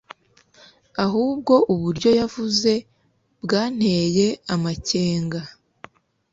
ahubwo 1.05 1.53
uburyo 1.73 2.09
yabivuze 2.19 2.71
byanteye 3.45 4.27
amakenga 4.53 5.39